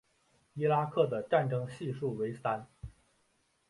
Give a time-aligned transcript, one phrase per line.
[0.55, 2.65] 伊拉克的战争系数为三。